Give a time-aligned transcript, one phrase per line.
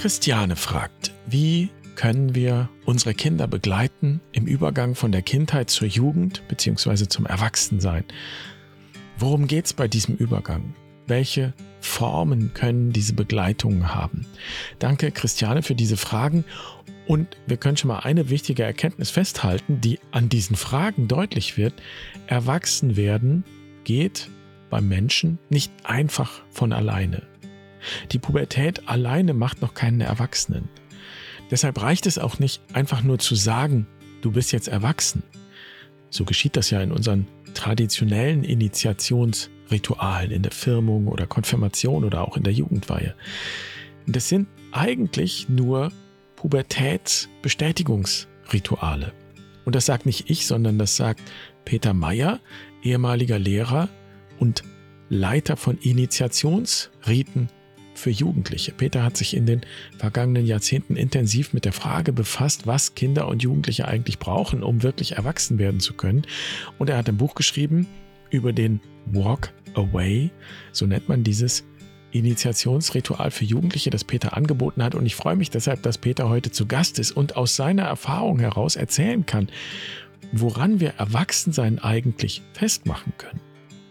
[0.00, 6.42] Christiane fragt, wie können wir unsere Kinder begleiten im Übergang von der Kindheit zur Jugend
[6.48, 7.06] bzw.
[7.06, 8.04] zum Erwachsensein?
[9.18, 10.74] Worum geht es bei diesem Übergang?
[11.06, 11.52] Welche
[11.82, 14.24] Formen können diese Begleitungen haben?
[14.78, 16.46] Danke, Christiane, für diese Fragen.
[17.06, 21.74] Und wir können schon mal eine wichtige Erkenntnis festhalten, die an diesen Fragen deutlich wird.
[22.26, 23.44] Erwachsen werden
[23.84, 24.30] geht
[24.70, 27.29] beim Menschen nicht einfach von alleine.
[28.12, 30.68] Die Pubertät alleine macht noch keinen Erwachsenen.
[31.50, 33.86] Deshalb reicht es auch nicht, einfach nur zu sagen,
[34.22, 35.22] du bist jetzt erwachsen.
[36.10, 42.36] So geschieht das ja in unseren traditionellen Initiationsritualen, in der Firmung oder Konfirmation oder auch
[42.36, 43.16] in der Jugendweihe.
[44.06, 45.90] Das sind eigentlich nur
[46.36, 49.12] Pubertätsbestätigungsrituale.
[49.64, 51.20] Und das sagt nicht ich, sondern das sagt
[51.64, 52.38] Peter Meyer,
[52.82, 53.88] ehemaliger Lehrer
[54.38, 54.64] und
[55.08, 57.48] Leiter von Initiationsriten
[58.00, 58.72] für Jugendliche.
[58.72, 59.60] Peter hat sich in den
[59.98, 65.12] vergangenen Jahrzehnten intensiv mit der Frage befasst, was Kinder und Jugendliche eigentlich brauchen, um wirklich
[65.12, 66.22] erwachsen werden zu können.
[66.78, 67.86] Und er hat ein Buch geschrieben
[68.30, 70.30] über den Walk Away,
[70.72, 71.64] so nennt man dieses
[72.12, 74.94] Initiationsritual für Jugendliche, das Peter angeboten hat.
[74.94, 78.40] Und ich freue mich deshalb, dass Peter heute zu Gast ist und aus seiner Erfahrung
[78.40, 79.48] heraus erzählen kann,
[80.32, 83.40] woran wir Erwachsensein eigentlich festmachen können.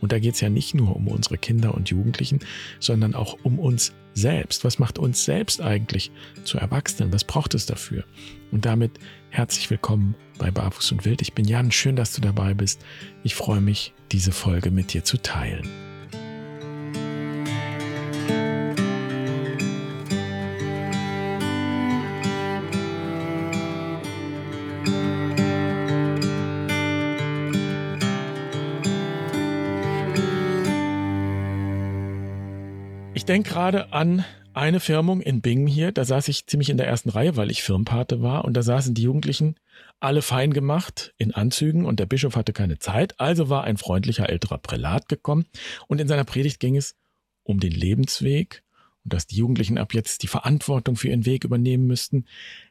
[0.02, 2.40] Und da geht es ja nicht nur um unsere Kinder und Jugendlichen,
[2.80, 4.64] sondern auch um uns selbst.
[4.64, 6.12] Was macht uns selbst eigentlich
[6.44, 7.14] zu Erwachsenen?
[7.14, 8.04] Was braucht es dafür?
[8.52, 8.92] Und damit
[9.30, 11.22] herzlich willkommen bei Barfuß und Wild.
[11.22, 12.82] Ich bin Jan, schön, dass du dabei bist.
[13.24, 15.89] Ich freue mich, diese Folge mit dir zu teilen.
[33.30, 35.92] Denke gerade an eine Firmung in Bingen hier.
[35.92, 38.44] Da saß ich ziemlich in der ersten Reihe, weil ich Firmpate war.
[38.44, 39.56] Und da saßen die Jugendlichen
[40.00, 43.20] alle fein gemacht in Anzügen und der Bischof hatte keine Zeit.
[43.20, 45.46] Also war ein freundlicher älterer Prälat gekommen.
[45.88, 46.96] Und in seiner Predigt ging es
[47.44, 48.64] um den Lebensweg
[49.04, 52.26] und dass die Jugendlichen ab jetzt die Verantwortung für ihren Weg übernehmen müssten.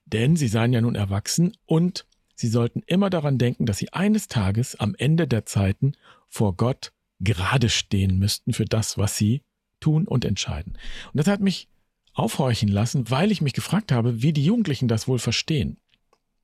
[0.06, 2.04] Denn sie seien ja nun erwachsen und
[2.34, 5.92] sie sollten immer daran denken, dass sie eines Tages am Ende der Zeiten
[6.28, 9.42] vor Gott gerade stehen müssten für das, was sie
[9.80, 10.78] tun und entscheiden.
[11.12, 11.68] Und das hat mich
[12.14, 15.78] aufhorchen lassen, weil ich mich gefragt habe, wie die Jugendlichen das wohl verstehen.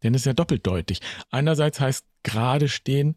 [0.02, 1.00] Denn es ist ja doppeldeutig.
[1.30, 3.16] Einerseits heißt gerade stehen,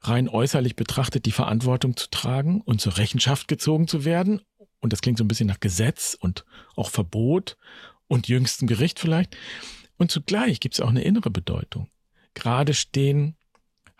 [0.00, 4.40] rein äußerlich betrachtet die Verantwortung zu tragen und zur Rechenschaft gezogen zu werden.
[4.80, 6.44] Und das klingt so ein bisschen nach Gesetz und
[6.74, 7.56] auch Verbot
[8.06, 9.36] und jüngstem Gericht vielleicht.
[9.98, 11.90] Und zugleich gibt es auch eine innere Bedeutung.
[12.34, 13.36] Gerade stehen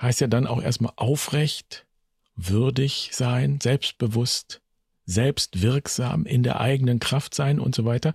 [0.00, 1.86] heißt ja dann auch erstmal aufrecht,
[2.34, 4.62] würdig sein, selbstbewusst,
[5.10, 8.12] selbstwirksam in der eigenen Kraft sein und so weiter.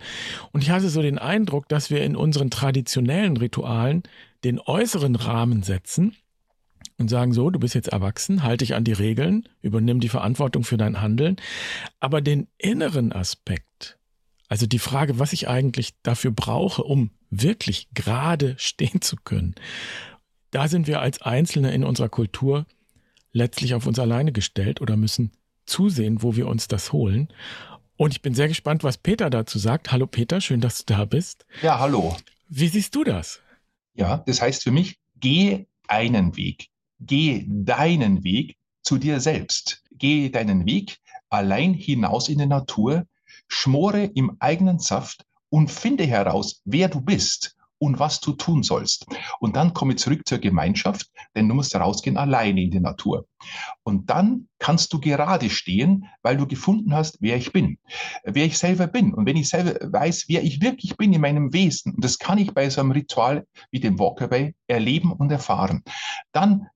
[0.51, 4.03] Und ich hatte so den Eindruck, dass wir in unseren traditionellen Ritualen
[4.43, 6.15] den äußeren Rahmen setzen
[6.97, 10.63] und sagen so, du bist jetzt erwachsen, halte dich an die Regeln, übernimm die Verantwortung
[10.63, 11.35] für dein Handeln,
[11.99, 13.97] aber den inneren Aspekt,
[14.47, 19.55] also die Frage, was ich eigentlich dafür brauche, um wirklich gerade stehen zu können,
[20.51, 22.65] da sind wir als Einzelne in unserer Kultur
[23.33, 25.31] letztlich auf uns alleine gestellt oder müssen
[25.65, 27.29] zusehen, wo wir uns das holen.
[27.97, 29.91] Und ich bin sehr gespannt, was Peter dazu sagt.
[29.91, 31.45] Hallo Peter, schön, dass du da bist.
[31.61, 32.15] Ja, hallo.
[32.49, 33.39] Wie siehst du das?
[33.93, 36.67] Ja, das heißt für mich, geh einen Weg.
[36.99, 39.83] Geh deinen Weg zu dir selbst.
[39.91, 40.97] Geh deinen Weg
[41.29, 43.07] allein hinaus in die Natur,
[43.47, 49.05] schmore im eigenen Saft und finde heraus, wer du bist und was du tun sollst.
[49.39, 53.27] Und dann komme zurück zur Gemeinschaft, denn du musst rausgehen alleine in die Natur.
[53.83, 57.77] Und dann kannst du gerade stehen, weil du gefunden hast, wer ich bin,
[58.23, 59.13] wer ich selber bin.
[59.13, 62.37] Und wenn ich selber weiß, wer ich wirklich bin in meinem Wesen, und das kann
[62.37, 65.83] ich bei so einem Ritual wie dem Walkaway erleben und erfahren,
[66.31, 66.67] dann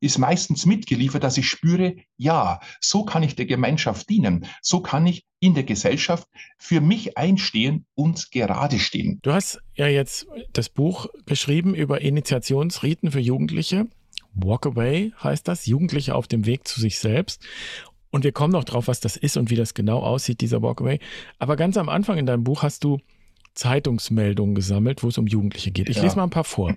[0.00, 5.06] ist meistens mitgeliefert, dass ich spüre, ja, so kann ich der Gemeinschaft dienen, so kann
[5.06, 6.26] ich in der Gesellschaft
[6.58, 9.20] für mich einstehen und gerade stehen.
[9.22, 13.86] Du hast ja jetzt das Buch geschrieben über Initiationsriten für Jugendliche.
[14.34, 17.46] Walk Away heißt das, Jugendliche auf dem Weg zu sich selbst.
[18.10, 20.98] Und wir kommen noch drauf, was das ist und wie das genau aussieht, dieser Walkaway.
[21.38, 22.98] Aber ganz am Anfang in deinem Buch hast du
[23.54, 25.88] Zeitungsmeldungen gesammelt, wo es um Jugendliche geht.
[25.88, 26.04] Ich ja.
[26.04, 26.74] lese mal ein paar vor.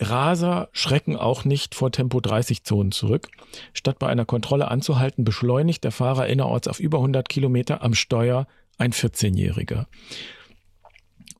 [0.00, 3.28] Raser schrecken auch nicht vor Tempo-30-Zonen zurück.
[3.72, 8.46] Statt bei einer Kontrolle anzuhalten, beschleunigt der Fahrer innerorts auf über 100 Kilometer am Steuer
[8.76, 9.86] ein 14-Jähriger.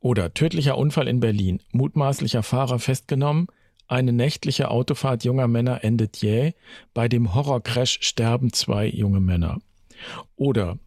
[0.01, 1.61] Oder tödlicher Unfall in Berlin.
[1.73, 3.49] Mutmaßlicher Fahrer festgenommen.
[3.89, 6.53] Eine nächtliche Autofahrt junger Männer endet jäh.
[6.93, 9.59] Bei dem Horrorcrash sterben zwei junge Männer.
[10.37, 10.79] Oder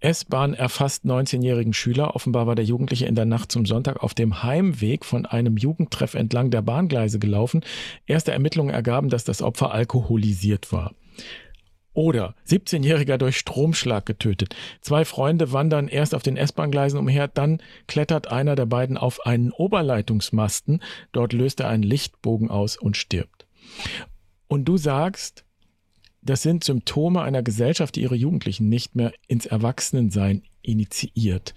[0.00, 2.14] S-Bahn erfasst 19-jährigen Schüler.
[2.14, 6.14] Offenbar war der Jugendliche in der Nacht zum Sonntag auf dem Heimweg von einem Jugendtreff
[6.14, 7.64] entlang der Bahngleise gelaufen.
[8.06, 10.94] Erste Ermittlungen ergaben, dass das Opfer alkoholisiert war.
[11.94, 14.54] Oder 17-Jähriger durch Stromschlag getötet.
[14.82, 19.50] Zwei Freunde wandern erst auf den S-Bahn-Gleisen umher, dann klettert einer der beiden auf einen
[19.50, 20.80] Oberleitungsmasten.
[21.10, 23.48] Dort löst er einen Lichtbogen aus und stirbt.
[24.46, 25.44] Und du sagst,
[26.22, 31.54] das sind Symptome einer Gesellschaft, die ihre Jugendlichen nicht mehr ins Erwachsenensein initiiert.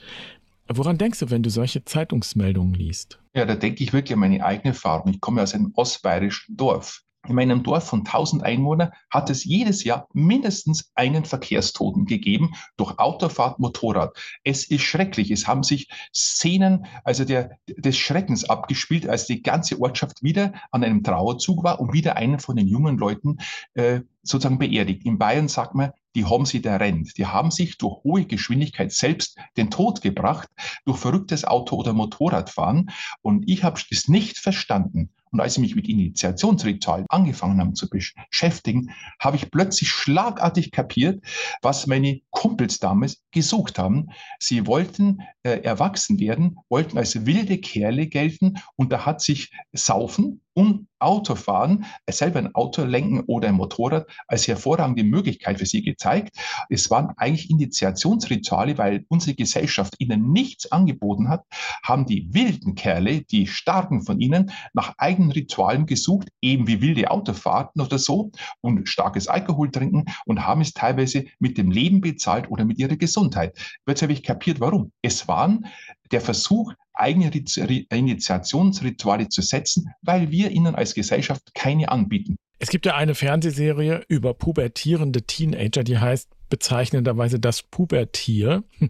[0.67, 3.19] Woran denkst du, wenn du solche Zeitungsmeldungen liest?
[3.35, 5.11] Ja, da denke ich wirklich an meine eigene Erfahrung.
[5.11, 7.03] Ich komme aus einem ostbayerischen Dorf.
[7.27, 12.97] In meinem Dorf von 1000 Einwohnern hat es jedes Jahr mindestens einen Verkehrstoten gegeben durch
[12.97, 14.17] Autofahrt, Motorrad.
[14.43, 15.29] Es ist schrecklich.
[15.29, 20.83] Es haben sich Szenen, also der, des Schreckens abgespielt, als die ganze Ortschaft wieder an
[20.83, 23.37] einem Trauerzug war und wieder einen von den jungen Leuten
[23.75, 25.05] äh, sozusagen beerdigt.
[25.05, 27.17] In Bayern sagt man, die haben sie da rennt.
[27.17, 30.49] Die haben sich durch hohe Geschwindigkeit selbst den Tod gebracht,
[30.85, 32.91] durch verrücktes Auto- oder Motorradfahren.
[33.21, 35.11] Und ich habe es nicht verstanden.
[35.31, 41.23] Und als ich mich mit Initiationsritualen angefangen habe zu beschäftigen, habe ich plötzlich schlagartig kapiert,
[41.61, 44.09] was meine Kumpels damals gesucht haben.
[44.39, 50.41] Sie wollten äh, erwachsen werden, wollten als wilde Kerle gelten und da hat sich Saufen
[50.53, 56.37] und Autofahren, selber ein Auto lenken oder ein Motorrad als hervorragende Möglichkeit für sie gezeigt.
[56.69, 61.43] Es waren eigentlich Initiationsrituale, weil unsere Gesellschaft ihnen nichts angeboten hat,
[61.83, 67.09] haben die wilden Kerle, die starken von ihnen, nach eigenen Ritualen gesucht, eben wie wilde
[67.09, 68.31] Autofahrten oder so
[68.61, 72.97] und starkes Alkohol trinken und haben es teilweise mit dem Leben bezahlt oder mit ihrer
[72.97, 73.57] Gesundheit.
[73.87, 74.91] Jetzt habe ich kapiert, warum.
[75.01, 75.65] Es waren
[76.11, 82.37] der Versuch, eigene Initiationsrituale zu setzen, weil wir ihnen als Gesellschaft keine anbieten.
[82.59, 88.63] Es gibt ja eine Fernsehserie über pubertierende Teenager, die heißt bezeichnenderweise das Pubertier.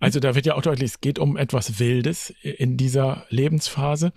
[0.00, 4.12] Also da wird ja auch deutlich, es geht um etwas Wildes in dieser Lebensphase.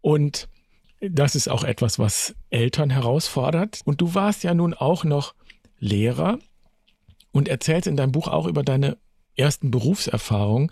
[0.00, 0.48] Und
[1.00, 3.82] das ist auch etwas, was Eltern herausfordert.
[3.84, 5.34] Und du warst ja nun auch noch
[5.78, 6.38] Lehrer
[7.30, 8.96] und erzählst in deinem Buch auch über deine
[9.38, 10.70] ersten Berufserfahrungen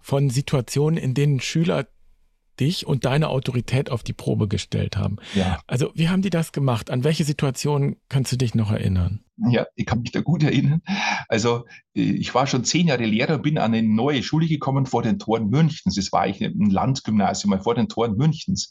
[0.00, 1.86] von Situationen, in denen Schüler
[2.60, 5.16] dich und deine Autorität auf die Probe gestellt haben.
[5.34, 5.60] Ja.
[5.66, 6.90] Also wie haben die das gemacht?
[6.90, 9.23] An welche Situationen kannst du dich noch erinnern?
[9.36, 10.80] Ja, ich kann mich da gut erinnern.
[11.28, 15.18] Also ich war schon zehn Jahre Lehrer, bin an eine neue Schule gekommen vor den
[15.18, 15.96] Toren Münchens.
[15.96, 18.70] Das war eigentlich ein Landgymnasium vor den Toren Münchens.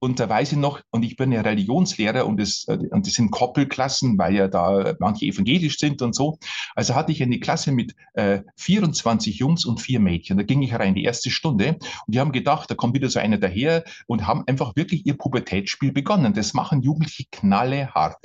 [0.00, 3.14] Und da weiß ich noch, und ich bin ja Religionslehrer und das, äh, und das
[3.14, 6.38] sind Koppelklassen, weil ja da manche evangelisch sind und so.
[6.74, 10.36] Also hatte ich eine Klasse mit äh, 24 Jungs und vier Mädchen.
[10.36, 11.78] Da ging ich rein, die erste Stunde.
[12.06, 15.16] Und die haben gedacht, da kommt wieder so einer daher und haben einfach wirklich ihr
[15.16, 16.34] Pubertätsspiel begonnen.
[16.34, 18.16] Das machen Jugendliche knallehart.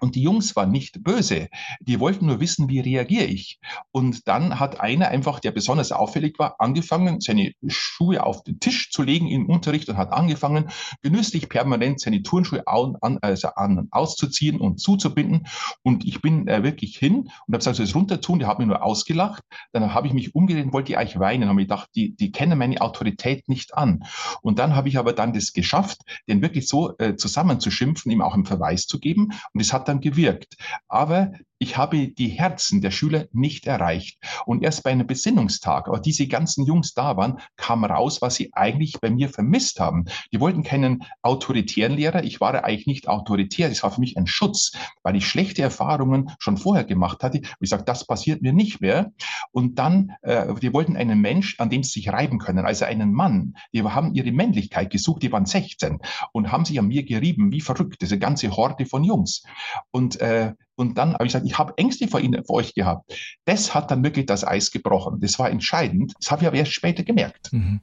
[0.00, 1.48] Und die Jungs waren nicht böse.
[1.80, 3.60] Die wollten nur wissen, wie reagiere ich.
[3.92, 8.90] Und dann hat einer einfach, der besonders auffällig war, angefangen, seine Schuhe auf den Tisch
[8.90, 10.70] zu legen im Unterricht und hat angefangen,
[11.02, 15.46] genüsslich permanent seine Turnschuhe an, an, also an, auszuziehen und zuzubinden.
[15.82, 18.38] Und ich bin äh, wirklich hin und habe gesagt, so es runter tun.
[18.38, 19.42] Der hat mir nur ausgelacht.
[19.72, 21.44] Dann habe ich mich umgedreht und wollte eigentlich weinen.
[21.44, 24.04] Habe mir gedacht, die, die kennen meine Autorität nicht an.
[24.42, 28.34] Und dann habe ich aber dann das geschafft, den wirklich so äh, zusammenzuschimpfen, ihm auch
[28.34, 29.32] einen Verweis zu geben.
[29.52, 30.56] Und es hat dann gewirkt.
[30.88, 34.18] Aber ich habe die Herzen der Schüler nicht erreicht.
[34.46, 38.50] Und erst bei einem Besinnungstag, aber diese ganzen Jungs da waren, kam raus, was sie
[38.54, 40.06] eigentlich bei mir vermisst haben.
[40.32, 42.24] Die wollten keinen autoritären Lehrer.
[42.24, 43.68] Ich war eigentlich nicht autoritär.
[43.68, 47.38] Das war für mich ein Schutz, weil ich schlechte Erfahrungen schon vorher gemacht hatte.
[47.38, 49.12] Und ich sage, das passiert mir nicht mehr.
[49.52, 53.12] Und dann, äh, die wollten einen Mensch, an dem sie sich reiben können, also einen
[53.12, 53.54] Mann.
[53.74, 55.98] Die haben ihre Männlichkeit gesucht, die waren 16
[56.32, 59.42] und haben sich an mir gerieben, wie verrückt, diese ganze Horde von Jungs.
[59.90, 63.12] Und äh, und dann habe ich gesagt, ich habe Ängste vor Ihnen, vor euch gehabt.
[63.44, 65.20] Das hat dann wirklich das Eis gebrochen.
[65.20, 66.14] Das war entscheidend.
[66.18, 67.52] Das habe ich aber erst später gemerkt.
[67.52, 67.80] Mhm.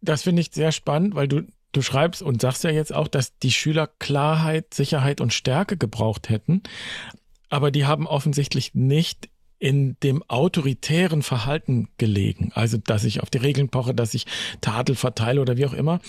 [0.00, 1.42] Das finde ich sehr spannend, weil du,
[1.72, 6.28] du schreibst und sagst ja jetzt auch, dass die Schüler Klarheit, Sicherheit und Stärke gebraucht
[6.28, 6.62] hätten.
[7.50, 9.28] Aber die haben offensichtlich nicht
[9.62, 12.50] in dem autoritären Verhalten gelegen.
[12.52, 14.26] Also, dass ich auf die Regeln poche, dass ich
[14.60, 16.00] Tadel verteile oder wie auch immer.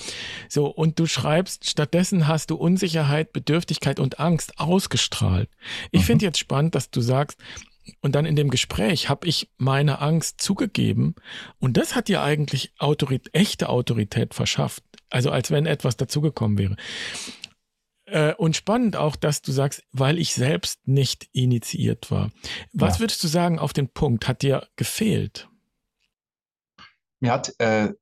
[0.49, 5.49] So, und du schreibst, stattdessen hast du Unsicherheit, Bedürftigkeit und Angst ausgestrahlt.
[5.91, 6.05] Ich mhm.
[6.05, 7.37] finde jetzt spannend, dass du sagst,
[8.01, 11.13] und dann in dem Gespräch habe ich meine Angst zugegeben
[11.59, 14.83] und das hat dir eigentlich Autorität, echte Autorität verschafft.
[15.11, 16.75] Also als wenn etwas dazugekommen wäre.
[18.05, 22.31] Äh, und spannend auch, dass du sagst, weil ich selbst nicht initiiert war.
[22.73, 22.99] Was ja.
[23.01, 25.47] würdest du sagen auf den Punkt, hat dir gefehlt?
[27.19, 27.93] Mir hat äh,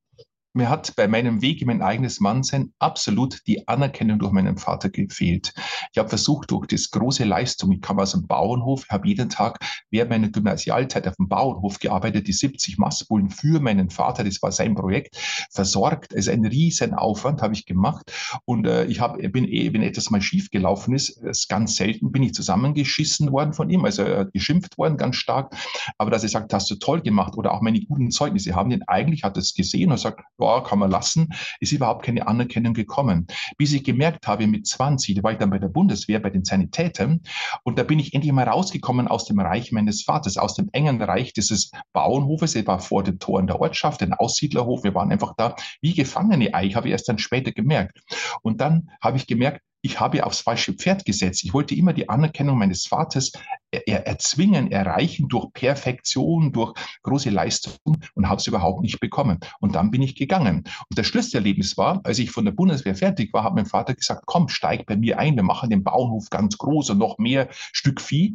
[0.54, 4.90] mir hat bei meinem Weg in mein eigenes Mannsein absolut die Anerkennung durch meinen Vater
[4.90, 5.54] gefehlt.
[5.92, 9.60] Ich habe versucht, durch das große Leistung, ich kam aus einem Bauernhof, habe jeden Tag
[9.90, 14.52] während meiner Gymnasialzeit auf dem Bauernhof gearbeitet, die 70 Mastbullen für meinen Vater, das war
[14.52, 15.18] sein Projekt,
[15.52, 16.14] versorgt.
[16.16, 18.12] Also ein riesen Aufwand habe ich gemacht
[18.46, 22.12] und äh, ich habe, bin eh, wenn etwas mal schief gelaufen ist, ist ganz selten,
[22.12, 25.56] bin ich zusammengeschissen worden von ihm, also äh, geschimpft worden ganz stark.
[25.98, 28.88] Aber dass er sagt, hast du toll gemacht oder auch meine guten Zeugnisse haben den
[28.88, 31.30] eigentlich hat es gesehen und sagt, ja, kann man lassen,
[31.60, 33.28] ist überhaupt keine Anerkennung gekommen.
[33.58, 36.44] Bis ich gemerkt habe, mit 20, da war ich dann bei der Bundeswehr, bei den
[36.44, 37.22] Sanitätern,
[37.64, 41.02] und da bin ich endlich mal rausgekommen aus dem Reich meines Vaters, aus dem engen
[41.02, 42.56] Reich dieses Bauernhofes.
[42.56, 44.84] Er war vor den Toren der Ortschaft, ein Aussiedlerhof.
[44.84, 46.52] Wir waren einfach da wie Gefangene.
[46.64, 48.02] Ich habe erst dann später gemerkt.
[48.42, 51.44] Und dann habe ich gemerkt, ich habe aufs falsche Pferd gesetzt.
[51.44, 53.32] Ich wollte immer die Anerkennung meines Vaters
[53.72, 56.74] er, erzwingen, erreichen durch Perfektion, durch
[57.04, 57.74] große Leistung
[58.16, 59.40] und habe es überhaupt nicht bekommen.
[59.60, 60.64] Und dann bin ich gegangen.
[60.90, 64.24] Und der Schlüsselerlebnis war, als ich von der Bundeswehr fertig war, hat mein Vater gesagt,
[64.26, 68.02] komm, steig bei mir ein, wir machen den Bauernhof ganz groß und noch mehr Stück
[68.02, 68.34] Vieh.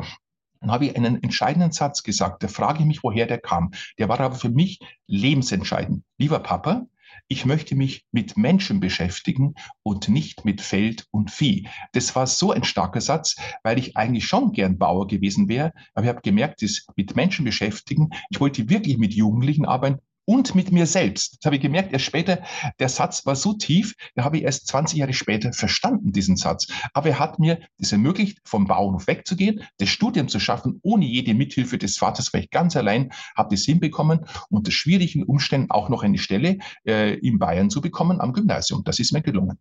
[0.60, 3.72] Dann habe ich einen entscheidenden Satz gesagt, da frage ich mich, woher der kam.
[3.98, 6.02] Der war aber für mich lebensentscheidend.
[6.18, 6.86] Lieber Papa,
[7.28, 11.68] ich möchte mich mit Menschen beschäftigen und nicht mit Feld und Vieh.
[11.92, 16.04] Das war so ein starker Satz, weil ich eigentlich schon gern Bauer gewesen wäre, aber
[16.04, 20.72] ich habe gemerkt, das mit Menschen beschäftigen, ich wollte wirklich mit Jugendlichen arbeiten und mit
[20.72, 21.38] mir selbst.
[21.38, 22.42] Das habe ich gemerkt, erst später,
[22.78, 26.66] der Satz war so tief, da habe ich erst 20 Jahre später verstanden, diesen Satz.
[26.92, 31.32] Aber er hat mir das ermöglicht, vom Bauernhof wegzugehen, das Studium zu schaffen, ohne jede
[31.32, 36.02] Mithilfe des Vaters, weil ich ganz allein habe das hinbekommen, unter schwierigen Umständen auch noch
[36.02, 38.82] eine Stelle äh, in Bayern zu bekommen am Gymnasium.
[38.84, 39.58] Das ist mir gelungen.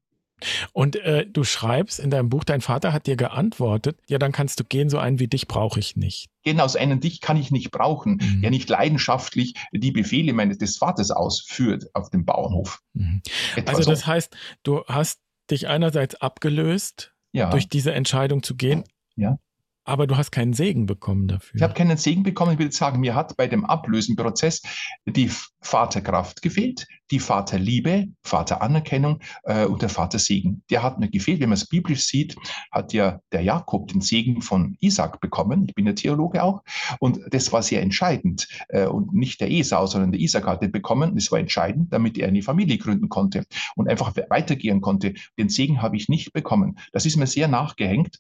[0.74, 4.60] Und äh, du schreibst in deinem Buch, dein Vater hat dir geantwortet, ja, dann kannst
[4.60, 6.30] du gehen, so einen wie dich brauche ich nicht.
[6.44, 8.42] Genau, so einen dich kann ich nicht brauchen, mhm.
[8.42, 12.82] der nicht leidenschaftlich die Befehle meines des Vaters ausführt auf dem Bauernhof.
[12.94, 13.22] Mhm.
[13.66, 13.92] Also so.
[13.92, 17.50] das heißt, du hast dich einerseits abgelöst, ja.
[17.50, 18.84] durch diese Entscheidung zu gehen,
[19.16, 19.38] ja.
[19.86, 21.56] Aber du hast keinen Segen bekommen dafür.
[21.56, 22.54] Ich habe keinen Segen bekommen.
[22.54, 24.64] Ich würde sagen, mir hat bei dem Ablösenprozess
[25.06, 25.30] die
[25.62, 30.64] Vaterkraft gefehlt, die Vaterliebe, Vateranerkennung äh, und der Vatersegen.
[30.72, 31.40] Der hat mir gefehlt.
[31.40, 32.36] Wenn man es biblisch sieht,
[32.72, 35.66] hat ja der Jakob den Segen von Isaac bekommen.
[35.68, 36.64] Ich bin ja Theologe auch.
[37.00, 38.48] Und das war sehr entscheidend.
[38.70, 41.14] Äh, und nicht der Esau, sondern der Isaac hat den bekommen.
[41.14, 45.14] Das war entscheidend, damit er eine Familie gründen konnte und einfach weitergehen konnte.
[45.38, 46.80] Den Segen habe ich nicht bekommen.
[46.92, 48.20] Das ist mir sehr nachgehängt.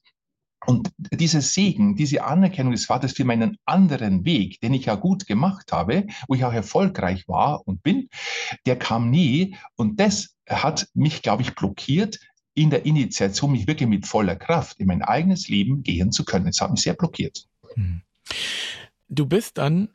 [0.65, 5.27] Und dieser Segen, diese Anerkennung des Vaters für meinen anderen Weg, den ich ja gut
[5.27, 8.10] gemacht habe, wo ich auch erfolgreich war und bin,
[8.65, 9.55] der kam nie.
[9.75, 12.19] Und das hat mich, glaube ich, blockiert,
[12.53, 16.45] in der Initiation mich wirklich mit voller Kraft in mein eigenes Leben gehen zu können.
[16.45, 17.45] Das hat mich sehr blockiert.
[17.74, 18.01] Hm.
[19.10, 19.89] Du bist dann,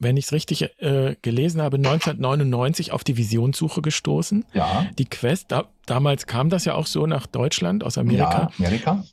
[0.00, 4.44] wenn ich es richtig äh, gelesen habe, 1999 auf die Visionssuche gestoßen.
[4.52, 4.86] Ja.
[4.98, 8.50] Die Quest, da, damals kam das ja auch so nach Deutschland aus Amerika.
[8.58, 9.04] Ja, Amerika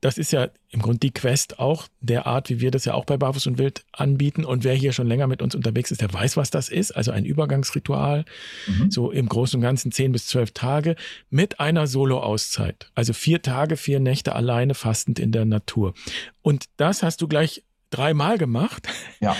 [0.00, 3.04] das ist ja im Grunde die Quest auch der Art, wie wir das ja auch
[3.04, 4.44] bei Barfuß und Wild anbieten.
[4.44, 6.92] Und wer hier schon länger mit uns unterwegs ist, der weiß, was das ist.
[6.92, 8.24] Also ein Übergangsritual,
[8.66, 8.90] mhm.
[8.90, 10.94] so im Großen und Ganzen zehn bis zwölf Tage
[11.30, 12.90] mit einer Solo-Auszeit.
[12.94, 15.94] Also vier Tage, vier Nächte alleine fastend in der Natur.
[16.42, 18.88] Und das hast du gleich dreimal gemacht.
[19.20, 19.36] Ja.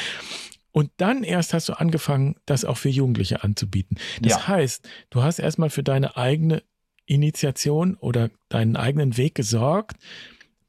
[0.73, 3.99] Und dann erst hast du angefangen, das auch für Jugendliche anzubieten.
[4.21, 4.49] Das ja.
[4.49, 6.63] heißt, du hast erstmal für deine eigene
[7.07, 9.97] Initiation oder deinen eigenen Weg gesorgt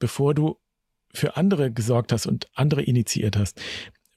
[0.00, 0.58] bevor du
[1.14, 3.60] für andere gesorgt hast und andere initiiert hast.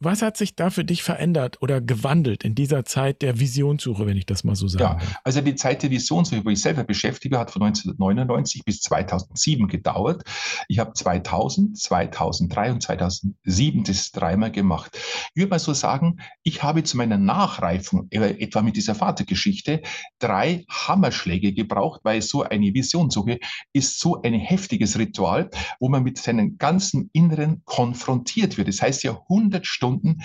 [0.04, 4.18] Was hat sich da für dich verändert oder gewandelt in dieser Zeit der Visionssuche, wenn
[4.18, 4.84] ich das mal so sage?
[4.84, 9.70] Ja, also die Zeit der Visionssuche, wo ich selber beschäftige, hat von 1999 bis 2007
[9.70, 10.24] gedauert.
[10.68, 14.92] Ich habe 2000, 2003 und 2007 das dreimal gemacht.
[15.36, 19.84] Ich würde mal so sagen, ich habe zu meiner Nachreifung, äh, etwa mit dieser Vatergeschichte,
[20.20, 23.40] drei Hammerschläge gebraucht, weil so eine Visionssuche
[23.72, 28.68] ist so ein heftiges Ritual, wo man mit seinem ganzen Inneren konfrontiert wird.
[28.68, 30.22] Das heißt ja 100 Stunden Stunden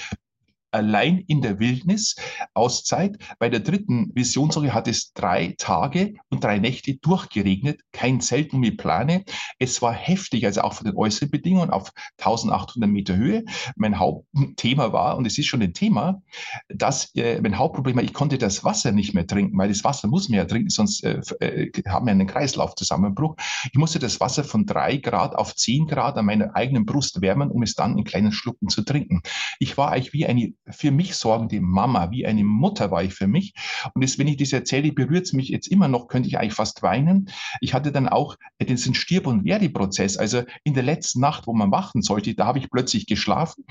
[0.70, 2.16] allein in der Wildnis
[2.54, 3.18] Auszeit.
[3.38, 8.78] Bei der dritten Visionswoche hat es drei Tage und drei Nächte durchgeregnet, kein Zelt mit
[8.78, 9.24] Plane.
[9.58, 13.44] Es war heftig, also auch von den äußeren Bedingungen auf 1800 Meter Höhe.
[13.76, 16.22] Mein Hauptthema war, und es ist schon ein Thema,
[16.68, 20.08] dass äh, mein Hauptproblem war, ich konnte das Wasser nicht mehr trinken, weil das Wasser
[20.08, 23.36] muss man ja trinken, sonst äh, äh, haben wir einen Kreislaufzusammenbruch.
[23.72, 27.50] Ich musste das Wasser von drei Grad auf zehn Grad an meiner eigenen Brust wärmen,
[27.50, 29.22] um es dann in kleinen Schlucken zu trinken.
[29.58, 33.26] Ich war eigentlich wie eine für mich sorgende Mama, wie eine Mutter war ich für
[33.26, 33.54] mich.
[33.94, 36.54] Und das, wenn ich das erzähle, berührt es mich jetzt immer noch, könnte ich eigentlich
[36.54, 37.30] fast weinen.
[37.60, 40.16] Ich hatte dann auch diesen Stirb- und Werde-Prozess.
[40.16, 43.64] Also in der letzten Nacht, wo man wachen sollte, da habe ich plötzlich geschlafen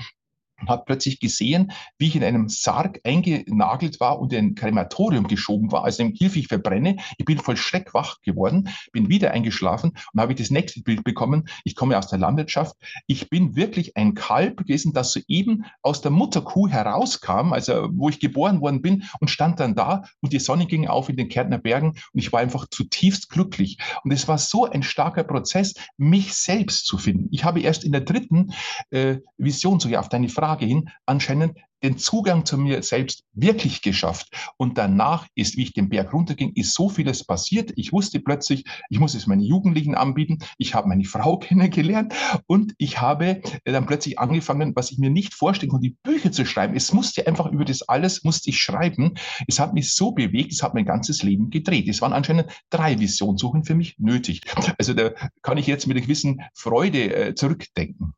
[0.60, 5.26] und habe plötzlich gesehen, wie ich in einem Sarg eingenagelt war und in ein Krematorium
[5.26, 6.96] geschoben war, also im ich verbrenne.
[7.16, 11.48] Ich bin voll Schreck wach geworden, bin wieder eingeschlafen und habe das nächste Bild bekommen.
[11.64, 12.74] Ich komme aus der Landwirtschaft.
[13.06, 18.20] Ich bin wirklich ein Kalb gewesen, das soeben aus der Mutterkuh herauskam, also wo ich
[18.20, 21.58] geboren worden bin und stand dann da und die Sonne ging auf in den Kärntner
[21.58, 23.78] Bergen und ich war einfach zutiefst glücklich.
[24.04, 27.28] Und es war so ein starker Prozess, mich selbst zu finden.
[27.30, 28.52] Ich habe erst in der dritten
[28.90, 33.82] äh, Vision, so ja, auf deine Frage, Hin anscheinend den Zugang zu mir selbst wirklich
[33.82, 34.28] geschafft.
[34.56, 37.72] Und danach ist, wie ich den Berg runterging, ist so vieles passiert.
[37.76, 40.38] Ich wusste plötzlich, ich muss es meinen Jugendlichen anbieten.
[40.58, 42.14] Ich habe meine Frau kennengelernt
[42.46, 46.44] und ich habe dann plötzlich angefangen, was ich mir nicht vorstellen konnte, die Bücher zu
[46.44, 46.74] schreiben.
[46.74, 49.14] Es musste einfach über das alles, musste ich schreiben.
[49.46, 51.88] Es hat mich so bewegt, es hat mein ganzes Leben gedreht.
[51.88, 54.42] Es waren anscheinend drei Visionssuchen für mich nötig.
[54.78, 55.10] Also da
[55.42, 58.14] kann ich jetzt mit einer gewissen Freude äh, zurückdenken.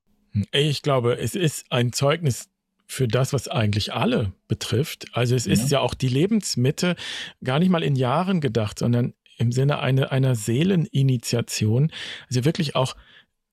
[0.53, 2.49] Ich glaube, es ist ein Zeugnis
[2.87, 5.07] für das, was eigentlich alle betrifft.
[5.13, 5.53] Also es ja.
[5.53, 6.97] ist ja auch die Lebensmitte
[7.43, 11.93] gar nicht mal in Jahren gedacht, sondern im Sinne eine, einer Seeleninitiation.
[12.29, 12.97] Also wirklich auch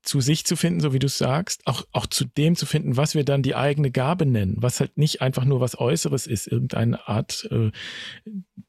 [0.01, 3.13] zu sich zu finden, so wie du sagst, auch, auch zu dem zu finden, was
[3.13, 7.07] wir dann die eigene Gabe nennen, was halt nicht einfach nur was Äußeres ist, irgendeine
[7.07, 7.71] Art äh,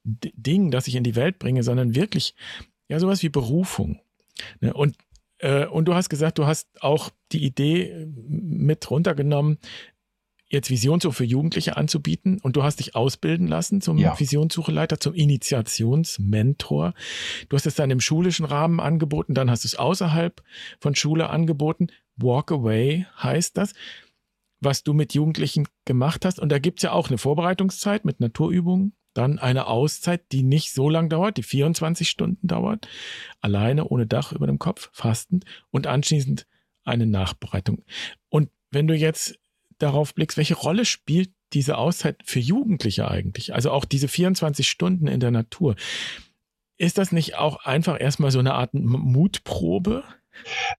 [0.05, 2.35] Ding, das ich in die Welt bringe, sondern wirklich
[2.89, 4.01] ja sowas wie Berufung.
[4.61, 4.75] Ne?
[4.75, 4.97] Und
[5.67, 9.59] und du hast gesagt, du hast auch die Idee äh, mit runtergenommen,
[10.49, 14.19] jetzt Visionssuche für Jugendliche anzubieten und du hast dich ausbilden lassen zum ja.
[14.19, 16.95] Visionssucheleiter, zum Initiationsmentor.
[17.49, 20.43] Du hast es dann im schulischen Rahmen angeboten, dann hast du es außerhalb
[20.81, 21.89] von Schule angeboten.
[22.17, 23.75] Walk Away heißt das,
[24.61, 26.41] was du mit Jugendlichen gemacht hast.
[26.41, 30.73] Und da gibt es ja auch eine Vorbereitungszeit mit Naturübungen, dann eine Auszeit, die nicht
[30.73, 32.89] so lang dauert, die 24 Stunden dauert,
[33.41, 36.47] alleine ohne Dach über dem Kopf, fastend und anschließend
[36.85, 37.85] eine Nachbereitung.
[38.29, 39.39] Und wenn du jetzt
[39.79, 43.55] darauf blickst, welche Rolle spielt diese Auszeit für Jugendliche eigentlich?
[43.55, 45.77] Also auch diese 24 Stunden in der Natur.
[46.77, 50.05] Ist das nicht auch einfach erstmal so eine Art Mutprobe?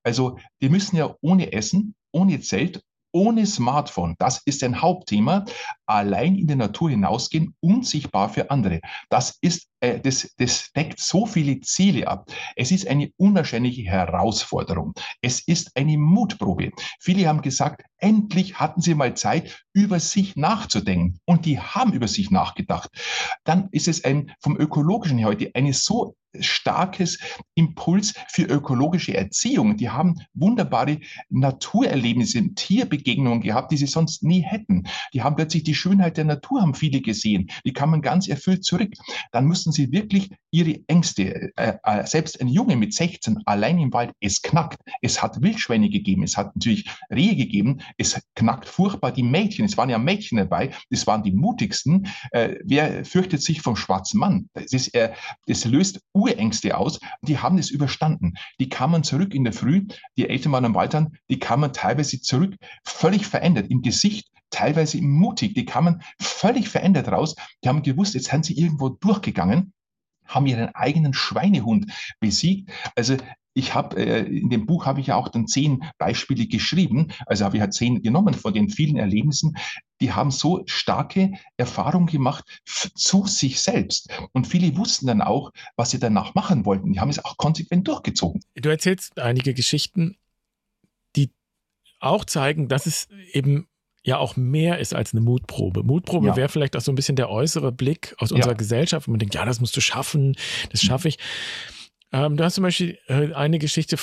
[0.03, 2.81] Also, wir müssen ja ohne Essen, ohne Zelt,
[3.11, 5.45] ohne Smartphone, das ist ein Hauptthema,
[5.89, 8.79] allein in die Natur hinausgehen, unsichtbar für andere.
[9.09, 12.31] Das ist, äh, das, das deckt so viele Ziele ab.
[12.55, 14.93] Es ist eine unwahrscheinliche Herausforderung.
[15.21, 16.71] Es ist eine Mutprobe.
[16.99, 21.19] Viele haben gesagt, endlich hatten sie mal Zeit, über sich nachzudenken.
[21.25, 22.89] Und die haben über sich nachgedacht.
[23.43, 27.19] Dann ist es ein, vom Ökologischen her heute eine so starkes
[27.55, 29.77] Impuls für ökologische Erziehung.
[29.77, 30.99] Die haben wunderbare
[31.29, 34.83] Naturerlebnisse, Tierbegegnungen gehabt, die sie sonst nie hätten.
[35.13, 37.49] Die haben plötzlich die Schönheit der Natur, haben viele gesehen.
[37.65, 38.93] Die kamen ganz erfüllt zurück.
[39.31, 43.93] Dann müssen sie wirklich ihre Ängste, äh, äh, selbst ein Junge mit 16 allein im
[43.93, 44.79] Wald, es knackt.
[45.01, 49.65] Es hat Wildschweine gegeben, es hat natürlich Rehe gegeben, es knackt furchtbar die Mädchen.
[49.65, 52.07] Es waren ja Mädchen dabei, das waren die mutigsten.
[52.31, 54.49] Äh, wer fürchtet sich vom schwarzen Mann?
[54.53, 55.13] Das, ist, äh,
[55.47, 56.99] das löst Urängste aus.
[57.21, 58.33] Die haben es überstanden.
[58.59, 59.87] Die kamen zurück in der Früh,
[60.17, 65.53] die Eltern waren am Waldern, die kamen teilweise zurück, völlig verändert im Gesicht, teilweise mutig.
[65.53, 67.35] Die kamen völlig verändert raus.
[67.63, 69.73] Die haben gewusst, jetzt sind sie irgendwo durchgegangen
[70.29, 72.71] haben ihren eigenen Schweinehund besiegt.
[72.95, 73.17] Also
[73.53, 77.45] ich habe äh, in dem Buch habe ich ja auch dann zehn Beispiele geschrieben, also
[77.45, 79.57] habe ich halt zehn genommen von den vielen Erlebnissen.
[79.99, 84.09] Die haben so starke Erfahrungen gemacht zu sich selbst.
[84.31, 86.93] Und viele wussten dann auch, was sie danach machen wollten.
[86.93, 88.41] Die haben es auch konsequent durchgezogen.
[88.55, 90.15] Du erzählst einige Geschichten,
[91.15, 91.31] die
[91.99, 93.67] auch zeigen, dass es eben
[94.03, 95.83] ja auch mehr ist als eine Mutprobe.
[95.83, 96.35] Mutprobe ja.
[96.35, 98.57] wäre vielleicht auch so ein bisschen der äußere Blick aus unserer ja.
[98.57, 100.35] Gesellschaft, wo man denkt, ja, das musst du schaffen,
[100.71, 101.17] das schaffe ich.
[102.11, 103.97] Ähm, du hast zum Beispiel äh, eine Geschichte,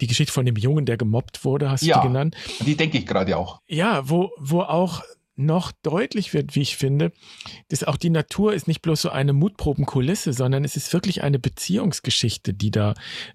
[0.00, 2.36] die Geschichte von dem Jungen, der gemobbt wurde, hast ja, du genannt.
[2.66, 3.60] Die denke ich gerade auch.
[3.66, 5.02] Ja, wo, wo auch
[5.36, 7.12] noch deutlich wird, wie ich finde,
[7.68, 11.38] dass auch die Natur ist nicht bloß so eine Mutprobenkulisse, sondern es ist wirklich eine
[11.38, 12.94] Beziehungsgeschichte, die da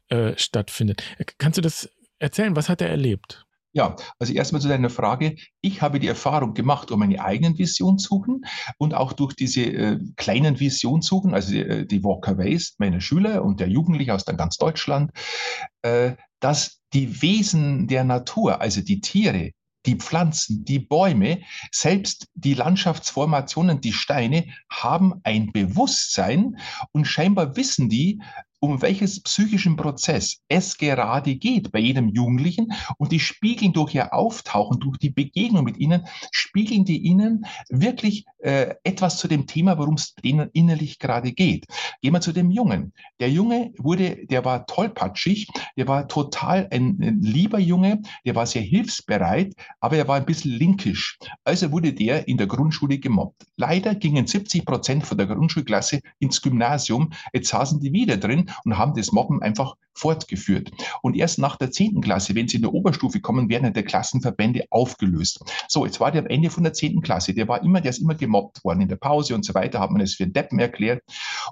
[0.10, 1.04] äh, stattfindet.
[1.38, 2.56] Kannst du das erzählen?
[2.56, 3.46] Was hat er erlebt?
[3.74, 5.36] Ja, also erstmal zu deiner Frage.
[5.62, 8.42] Ich habe die Erfahrung gemacht, um meine eigenen Visionssuchen
[8.78, 13.62] und auch durch diese äh, kleinen Visionssuchen, also die, äh, die Walkaways meiner Schüler und
[13.62, 15.12] der Jugendlichen aus ganz Deutschland,
[15.84, 19.52] äh, dass die Wesen der Natur, also die Tiere,
[19.86, 21.40] die Pflanzen, die Bäume,
[21.72, 26.58] selbst die Landschaftsformationen, die Steine haben ein Bewusstsein
[26.92, 28.22] und scheinbar wissen die,
[28.62, 32.72] um welches psychischen Prozess es gerade geht bei jedem Jugendlichen.
[32.98, 38.26] Und die spiegeln durch ihr Auftauchen, durch die Begegnung mit ihnen, spiegeln die ihnen wirklich
[38.38, 41.66] äh, etwas zu dem Thema, worum es denen innerlich gerade geht.
[42.02, 42.94] Gehen wir zu dem Jungen.
[43.20, 48.46] Der Junge wurde, der war tollpatschig, der war total ein, ein lieber Junge, der war
[48.46, 51.18] sehr hilfsbereit, aber er war ein bisschen linkisch.
[51.44, 53.44] Also wurde der in der Grundschule gemobbt.
[53.58, 57.12] Leider gingen 70 Prozent von der Grundschulklasse ins Gymnasium.
[57.34, 60.72] Jetzt saßen die wieder drin und haben das Mobben einfach fortgeführt.
[61.02, 62.02] Und erst nach der 10.
[62.02, 65.44] Klasse, wenn sie in der Oberstufe kommen, werden der Klassenverbände aufgelöst.
[65.68, 67.02] So, jetzt war der am Ende von der 10.
[67.02, 67.34] Klasse.
[67.34, 69.92] Der war immer, der ist immer gemobbt worden in der Pause und so weiter, hat
[69.92, 71.04] man es für Deppen erklärt.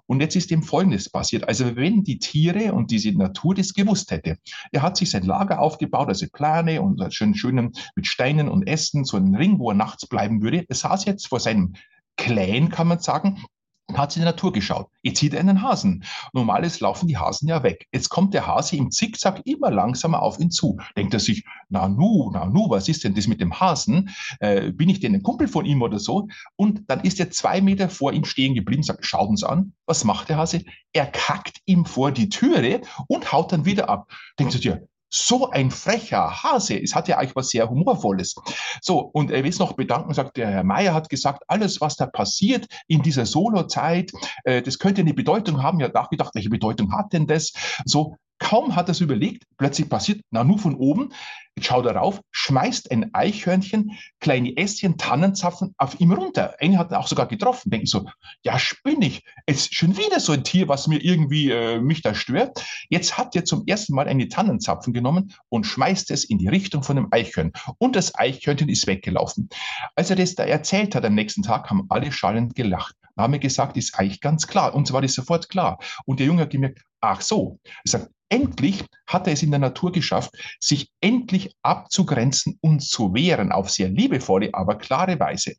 [0.05, 1.47] Und jetzt ist dem Folgendes passiert.
[1.47, 4.37] Also wenn die Tiere und diese Natur das gewusst hätte,
[4.71, 9.05] er hat sich sein Lager aufgebaut, also Plane und schön, schönen mit Steinen und Ästen,
[9.05, 10.65] so einen Ring, wo er nachts bleiben würde.
[10.67, 11.73] Er saß jetzt vor seinem
[12.17, 13.43] Clan, kann man sagen,
[13.89, 14.87] und hat in die Natur geschaut.
[15.01, 16.03] Jetzt sieht er einen Hasen.
[16.33, 17.87] Normales laufen die Hasen ja weg.
[17.91, 20.77] Jetzt kommt der Hase im Zickzack immer langsamer auf ihn zu.
[20.95, 24.09] Denkt er sich, na nu, na nu, was ist denn das mit dem Hasen?
[24.39, 26.27] Äh, bin ich denn ein Kumpel von ihm oder so?
[26.55, 29.73] Und dann ist er zwei Meter vor ihm stehen geblieben, sagt, schaut uns an.
[29.85, 30.63] Was macht der Hase?
[30.93, 34.11] Er kackt ihm vor die Türe und haut dann wieder ab.
[34.37, 36.81] Denkt er dir, so ein frecher Hase.
[36.81, 38.35] Es hat ja eigentlich was sehr Humorvolles.
[38.81, 41.95] So, und er will es noch bedanken, sagt der Herr Meier hat gesagt, alles, was
[41.95, 44.11] da passiert in dieser Solo-Zeit,
[44.43, 45.79] äh, das könnte eine Bedeutung haben.
[45.79, 47.53] Er hat nachgedacht, welche Bedeutung hat denn das?
[47.85, 51.09] So, Kaum hat er es überlegt, plötzlich passiert, na nur von oben,
[51.55, 56.55] jetzt schaut er rauf, schmeißt ein Eichhörnchen, kleine Ästchen, Tannenzapfen auf ihm runter.
[56.59, 58.09] Eine hat auch sogar getroffen, denken so,
[58.43, 62.63] ja spinnig, jetzt schon wieder so ein Tier, was mir irgendwie äh, mich da stört.
[62.89, 66.81] Jetzt hat er zum ersten Mal eine Tannenzapfen genommen und schmeißt es in die Richtung
[66.81, 67.53] von dem Eichhörnchen.
[67.77, 69.49] Und das Eichhörnchen ist weggelaufen.
[69.95, 72.95] Als er das da erzählt hat am nächsten Tag, haben alle schallend gelacht.
[73.27, 74.73] Wir gesagt, ist eigentlich ganz klar.
[74.73, 75.79] Und so war das sofort klar.
[76.05, 77.59] Und der Junge hat gemerkt, ach so.
[77.63, 83.13] Er sagt, endlich hat er es in der Natur geschafft, sich endlich abzugrenzen und zu
[83.13, 85.55] wehren auf sehr liebevolle, aber klare Weise.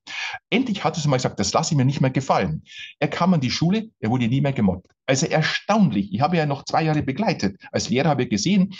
[0.50, 2.62] Endlich hat er es mal gesagt, das lasse ich mir nicht mehr gefallen.
[2.98, 4.86] Er kam an die Schule, er wurde nie mehr gemobbt.
[5.06, 6.12] Also erstaunlich.
[6.12, 7.60] Ich habe ja noch zwei Jahre begleitet.
[7.72, 8.72] Als Lehrer habe ich gesehen,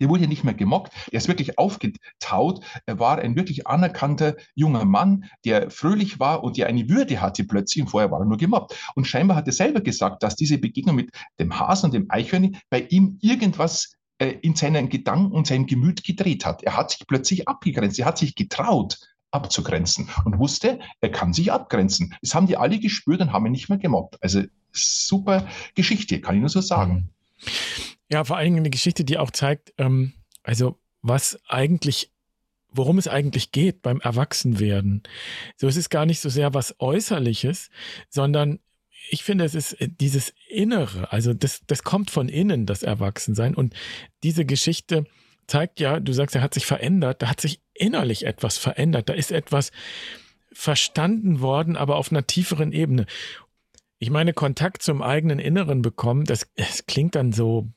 [0.00, 2.64] der wurde nicht mehr gemockt, der ist wirklich aufgetaut.
[2.86, 7.44] Er war ein wirklich anerkannter junger Mann, der fröhlich war und der eine Würde hatte
[7.44, 8.76] plötzlich und vorher war er nur gemobbt.
[8.94, 12.58] Und scheinbar hat er selber gesagt, dass diese Begegnung mit dem Hasen und dem Eichhörnchen
[12.70, 16.62] bei ihm irgendwas äh, in seinen Gedanken und seinem Gemüt gedreht hat.
[16.62, 18.98] Er hat sich plötzlich abgegrenzt, er hat sich getraut
[19.32, 22.14] abzugrenzen und wusste, er kann sich abgrenzen.
[22.22, 24.16] Das haben die alle gespürt und haben ihn nicht mehr gemobbt.
[24.22, 27.10] Also super Geschichte, kann ich nur so sagen.
[28.10, 32.12] Ja, vor allen Dingen eine Geschichte, die auch zeigt, ähm, also was eigentlich,
[32.68, 35.02] worum es eigentlich geht beim Erwachsenwerden.
[35.56, 37.70] So, es ist gar nicht so sehr was Äußerliches,
[38.08, 38.60] sondern
[39.10, 43.54] ich finde, es ist äh, dieses Innere, also das, das kommt von innen, das Erwachsensein.
[43.54, 43.74] Und
[44.22, 45.04] diese Geschichte
[45.46, 49.14] zeigt ja, du sagst, er hat sich verändert, da hat sich innerlich etwas verändert, da
[49.14, 49.70] ist etwas
[50.52, 53.06] verstanden worden, aber auf einer tieferen Ebene.
[53.98, 57.68] Ich meine, Kontakt zum eigenen Inneren bekommen, das, das klingt dann so,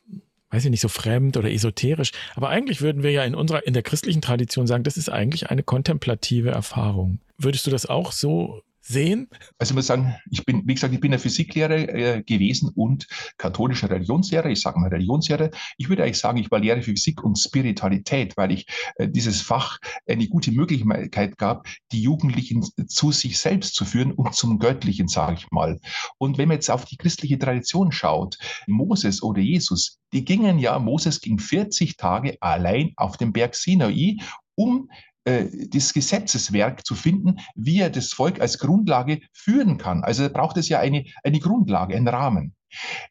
[0.49, 2.11] weiß ich nicht, so fremd oder esoterisch.
[2.35, 5.49] Aber eigentlich würden wir ja in unserer, in der christlichen Tradition sagen, das ist eigentlich
[5.49, 7.19] eine kontemplative Erfahrung.
[7.37, 9.29] Würdest du das auch so sehen?
[9.57, 13.07] Also ich muss sagen, ich bin, wie gesagt, ich bin ein Physiklehrer äh, gewesen und
[13.37, 14.49] katholischer Religionslehrer.
[14.49, 15.51] Ich sage mal Religionslehrer.
[15.77, 19.41] Ich würde eigentlich sagen, ich war Lehrer für Physik und Spiritualität, weil ich äh, dieses
[19.41, 25.07] Fach eine gute Möglichkeit gab, die Jugendlichen zu sich selbst zu führen und zum Göttlichen,
[25.07, 25.79] sage ich mal.
[26.17, 30.79] Und wenn man jetzt auf die christliche Tradition schaut, Moses oder Jesus, die gingen ja,
[30.79, 34.17] Moses ging 40 Tage allein auf dem Berg Sinai,
[34.55, 34.89] um
[35.25, 40.03] das Gesetzeswerk zu finden, wie er das Volk als Grundlage führen kann.
[40.03, 42.55] Also braucht es ja eine, eine Grundlage, einen Rahmen.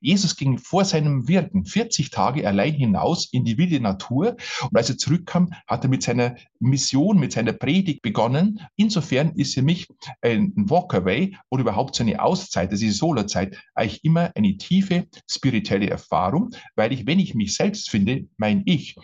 [0.01, 4.89] Jesus ging vor seinem Wirken 40 Tage allein hinaus in die wilde Natur und als
[4.89, 8.61] er zurückkam, hat er mit seiner Mission, mit seiner Predigt begonnen.
[8.77, 9.89] Insofern ist für mich
[10.23, 15.91] ein Walkaway oder überhaupt so eine Auszeit, also die Solorzeit, eigentlich immer eine tiefe spirituelle
[15.91, 18.97] Erfahrung, weil ich, wenn ich mich selbst finde, mein Ich,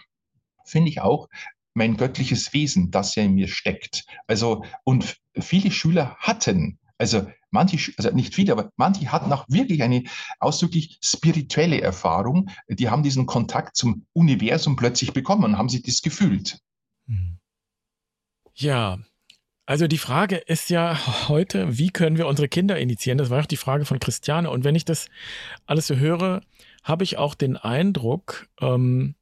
[0.64, 1.28] finde ich auch
[1.74, 4.04] mein göttliches Wesen, das ja in mir steckt.
[4.26, 9.82] Also, und viele Schüler hatten, also manche, also nicht viele, aber manche hatten auch wirklich
[9.82, 10.04] eine
[10.38, 12.50] ausdrücklich spirituelle Erfahrung.
[12.68, 16.58] Die haben diesen Kontakt zum Universum plötzlich bekommen und haben sich das gefühlt.
[17.06, 17.38] Hm.
[18.54, 18.98] Ja,
[19.66, 23.18] also die Frage ist ja heute, wie können wir unsere Kinder initiieren?
[23.18, 24.50] Das war auch die Frage von Christiane.
[24.50, 25.08] Und wenn ich das
[25.66, 26.42] alles so höre,
[26.82, 29.14] habe ich auch den Eindruck, ähm,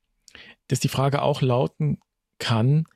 [0.66, 1.98] dass die Frage auch lauten
[2.42, 2.86] kann,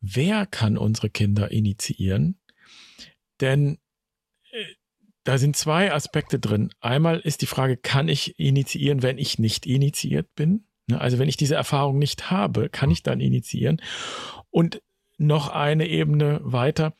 [0.00, 2.40] wer kann unsere Kinder initiieren?
[3.40, 3.78] Denn
[4.50, 4.64] äh,
[5.22, 6.70] da sind zwei Aspekte drin.
[6.80, 10.64] Einmal ist die Frage, kann ich initiieren, wenn ich nicht initiiert bin?
[10.88, 13.80] Ne, also wenn ich diese Erfahrung nicht habe, kann ich dann initiieren?
[14.50, 14.82] Und
[15.16, 16.96] noch eine Ebene weiter,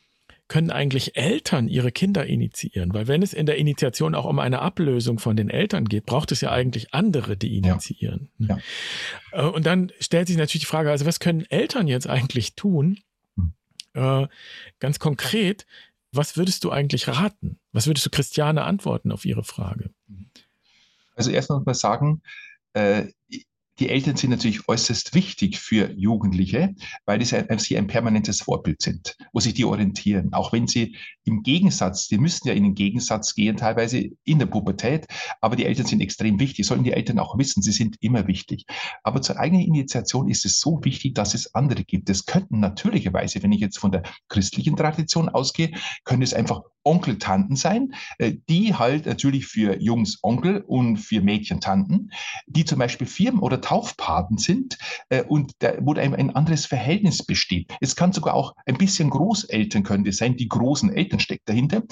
[0.49, 2.93] können eigentlich Eltern ihre Kinder initiieren?
[2.93, 6.33] Weil wenn es in der Initiation auch um eine Ablösung von den Eltern geht, braucht
[6.33, 8.29] es ja eigentlich andere, die initiieren.
[8.37, 8.47] Ne?
[8.49, 8.59] Ja.
[9.31, 9.47] Ja.
[9.47, 12.99] Äh, und dann stellt sich natürlich die Frage, also was können Eltern jetzt eigentlich tun?
[13.37, 13.53] Hm.
[13.93, 14.27] Äh,
[14.79, 15.65] ganz konkret,
[16.11, 17.59] was würdest du eigentlich raten?
[17.71, 19.91] Was würdest du Christiane antworten auf ihre Frage?
[21.15, 22.21] Also erstmal mal sagen,
[22.73, 23.07] äh,
[23.79, 29.39] die Eltern sind natürlich äußerst wichtig für Jugendliche, weil sie ein permanentes Vorbild sind, wo
[29.39, 30.33] sich die orientieren.
[30.33, 34.47] Auch wenn sie im Gegensatz, die müssten ja in den Gegensatz gehen, teilweise in der
[34.47, 35.07] Pubertät,
[35.41, 38.65] aber die Eltern sind extrem wichtig, sollen die Eltern auch wissen, sie sind immer wichtig.
[39.03, 42.09] Aber zur eigenen Initiation ist es so wichtig, dass es andere gibt.
[42.09, 45.71] Es könnten natürlicherweise, wenn ich jetzt von der christlichen Tradition ausgehe,
[46.03, 51.21] können es einfach Onkel, Tanten sein, äh, die halt natürlich für Jungs Onkel und für
[51.21, 52.09] Mädchen Tanten,
[52.47, 54.79] die zum Beispiel Firmen- oder Taufpaten sind
[55.09, 57.71] äh, und da, wo da ein anderes Verhältnis besteht.
[57.81, 61.83] Es kann sogar auch ein bisschen Großeltern können das sein, die großen Eltern steckt dahinter.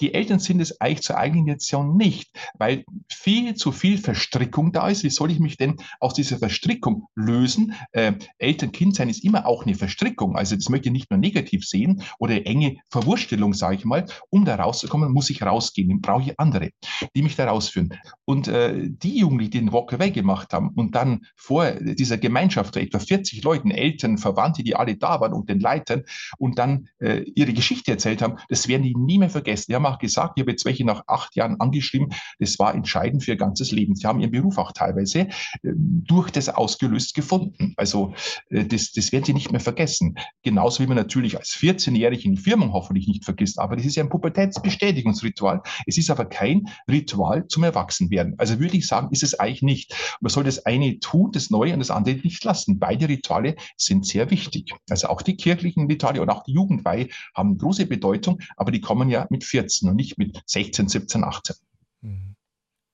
[0.00, 5.04] Die Eltern sind es eigentlich zur Eigeninitiation nicht, weil viel zu viel Verstrickung da ist.
[5.04, 7.74] Wie soll ich mich denn aus dieser Verstrickung lösen?
[7.92, 10.36] Äh, Eltern-Kind sein ist immer auch eine Verstrickung.
[10.36, 14.46] Also das möchte ich nicht nur negativ sehen oder enge Verwurstelung, sage ich mal, um
[14.46, 15.90] da rauszukommen, muss ich rausgehen.
[15.90, 16.70] Dann brauche ich andere,
[17.14, 17.92] die mich da rausführen.
[18.24, 22.76] Und äh, die Jugendlichen, die den Walk Away gemacht haben und dann vor dieser Gemeinschaft
[22.76, 26.04] etwa 40 Leuten, Eltern, Verwandte, die alle da waren und den Leitern
[26.38, 29.66] und dann äh, ihre Geschichte erzählt haben, das werden die nie mehr vergessen.
[29.68, 33.24] Die haben auch gesagt, ich habe jetzt welche nach acht Jahren angeschrieben, das war entscheidend
[33.24, 33.94] für ihr ganzes Leben.
[33.94, 35.28] Sie haben ihren Beruf auch teilweise äh,
[35.62, 37.74] durch das ausgelöst gefunden.
[37.76, 38.14] Also
[38.50, 40.16] äh, das, das werden sie nicht mehr vergessen.
[40.42, 43.96] Genauso wie man natürlich als 14-Jährige in die Firma hoffentlich nicht vergisst, aber das ist
[43.96, 45.62] ja ein Pubertätsbestätigungsritual.
[45.86, 48.34] Es ist aber kein Ritual zum Erwachsenwerden.
[48.38, 50.16] Also würde ich sagen, ist es eigentlich nicht.
[50.20, 52.78] Man soll das eine tun, das Neue und das andere nicht lassen.
[52.78, 54.72] Beide Rituale sind sehr wichtig.
[54.90, 59.08] Also auch die kirchlichen Rituale und auch die Jugendweihe haben große Bedeutung, aber die kommen
[59.08, 61.56] ja mit 14 und nicht mit 16, 17, 18.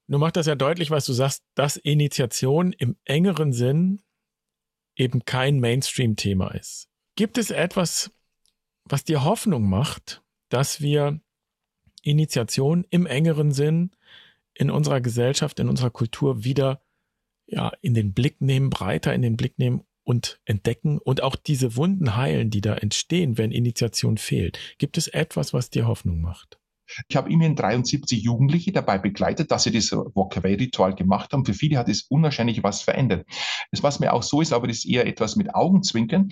[0.09, 4.03] Du machst das ja deutlich, was du sagst, dass Initiation im engeren Sinn
[4.97, 6.89] eben kein Mainstream-Thema ist.
[7.17, 8.11] Gibt es etwas,
[8.85, 11.21] was dir Hoffnung macht, dass wir
[12.03, 13.93] Initiation im engeren Sinn
[14.55, 16.83] in unserer Gesellschaft, in unserer Kultur wieder
[17.53, 21.77] ja, in den Blick nehmen, breiter in den Blick nehmen und entdecken und auch diese
[21.77, 24.59] Wunden heilen, die da entstehen, wenn Initiation fehlt.
[24.79, 26.59] Gibt es etwas, was dir Hoffnung macht?
[27.09, 31.45] Ich habe immerhin 73 Jugendliche dabei begleitet, dass sie das Walk-Away-Ritual gemacht haben.
[31.45, 33.27] Für viele hat es unwahrscheinlich was verändert.
[33.71, 36.31] Das, was mir auch so ist, aber das ist eher etwas mit Augenzwinkern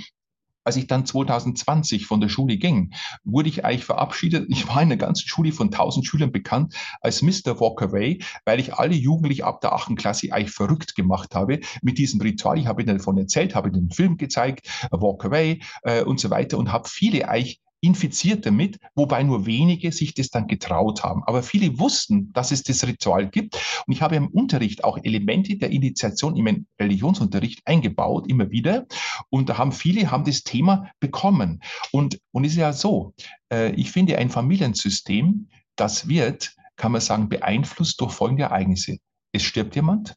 [0.71, 2.93] als ich dann 2020 von der Schule ging,
[3.25, 4.47] wurde ich eigentlich verabschiedet.
[4.51, 7.59] Ich war in einer ganzen Schule von 1000 Schülern bekannt als Mr.
[7.59, 9.97] Walkaway, weil ich alle Jugendlichen ab der 8.
[9.97, 12.57] Klasse eigentlich verrückt gemacht habe mit diesem Ritual.
[12.57, 16.57] Ich habe ihnen davon erzählt, habe ihnen den Film gezeigt, Walkaway äh, und so weiter
[16.57, 21.23] und habe viele eigentlich infiziert damit, wobei nur wenige sich das dann getraut haben.
[21.25, 23.57] Aber viele wussten, dass es das Ritual gibt.
[23.87, 28.87] Und ich habe im Unterricht auch Elemente der Initiation im Religionsunterricht eingebaut, immer wieder.
[29.31, 31.63] Und da haben viele haben das Thema bekommen.
[31.93, 33.15] Und, und es ist ja so,
[33.53, 38.99] äh, ich finde ein Familiensystem, das wird, kann man sagen, beeinflusst durch folgende Ereignisse.
[39.33, 40.15] Es stirbt jemand,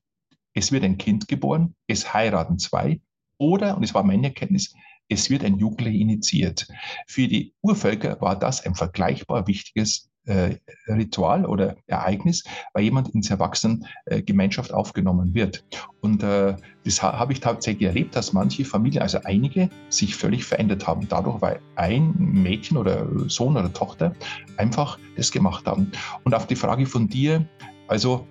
[0.54, 3.00] es wird ein Kind geboren, es heiraten zwei
[3.38, 4.74] oder, und es war meine Erkenntnis,
[5.10, 6.68] es wird ein Jugendlicher initiiert.
[7.08, 10.56] Für die Urvölker war das ein vergleichbar wichtiges äh,
[10.88, 15.66] Ritual oder Ereignis, weil jemand ins Erwachsenengemeinschaft äh, aufgenommen wird.
[16.02, 20.46] Und äh, das ha habe ich tatsächlich erlebt, dass manche Familien, also einige, sich völlig
[20.46, 21.08] verändert haben.
[21.10, 24.16] Dadurch, weil ein Mädchen oder Sohn oder Tochter
[24.58, 25.92] einfach das gemacht haben.
[26.24, 27.46] Und auf die Frage von dir,
[27.88, 28.26] also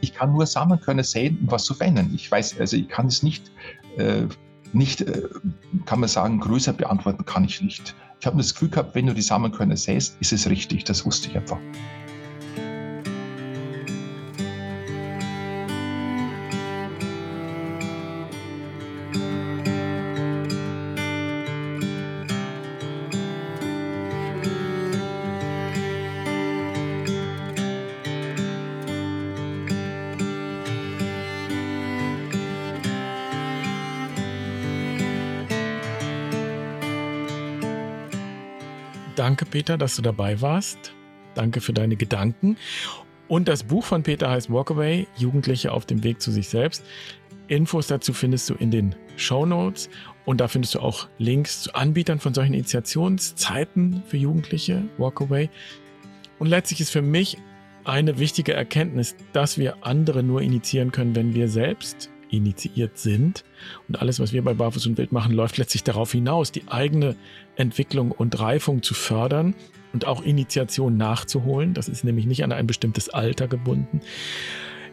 [0.00, 2.10] ich kann nur Samenkörner säen, um was zu verändern.
[2.14, 3.50] Ich weiß, also ich kann es nicht
[3.96, 4.26] äh,
[4.72, 5.22] nicht, äh,
[5.84, 7.94] kann man sagen, größer beantworten kann ich nicht.
[8.20, 10.84] Ich habe das Gefühl gehabt, wenn du die Samenkörner säst, ist es richtig.
[10.84, 11.58] Das wusste ich einfach.
[39.26, 40.92] Danke, Peter, dass du dabei warst.
[41.34, 42.56] Danke für deine Gedanken.
[43.26, 46.84] Und das Buch von Peter heißt Walkaway, Jugendliche auf dem Weg zu sich selbst.
[47.48, 49.90] Infos dazu findest du in den Show Notes
[50.26, 55.50] und da findest du auch Links zu Anbietern von solchen Initiationszeiten für Jugendliche, Walkaway.
[56.38, 57.36] Und letztlich ist für mich
[57.82, 63.44] eine wichtige Erkenntnis, dass wir andere nur initiieren können, wenn wir selbst initiiert sind.
[63.88, 67.16] Und alles, was wir bei Barfuß und Wild machen, läuft letztlich darauf hinaus, die eigene
[67.56, 69.54] Entwicklung und Reifung zu fördern
[69.92, 71.74] und auch Initiation nachzuholen.
[71.74, 74.00] Das ist nämlich nicht an ein bestimmtes Alter gebunden.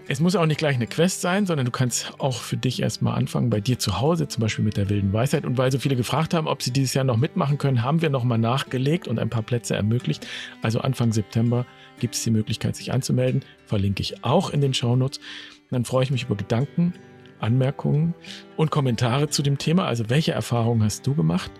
[0.06, 3.17] Es muss auch nicht gleich eine Quest sein, sondern du kannst auch für dich erstmal
[3.17, 5.46] anfangen, bei dir zu Hause, zum Beispiel mit der wilden Weisheit.
[5.46, 8.10] Und weil so viele gefragt haben, ob sie dieses Jahr noch mitmachen können, haben wir
[8.10, 10.28] nochmal nachgelegt und ein paar Plätze ermöglicht.
[10.62, 11.65] Also Anfang September
[12.00, 13.46] gibt es die Möglichkeit, sich anzumelden.
[13.65, 15.22] Verlinke ich auch in den Shownotes.
[15.69, 16.93] Dann freue ich mich über Gedanken,
[17.39, 18.13] Anmerkungen
[18.58, 19.86] und Kommentare zu dem Thema.
[19.86, 21.52] Also welche Erfahrungen hast du gemacht?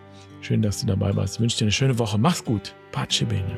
[0.41, 1.36] Schön, dass du dabei warst.
[1.36, 2.17] Ich wünsche dir eine schöne Woche.
[2.17, 2.75] Mach's gut.
[2.91, 3.57] Pace bene.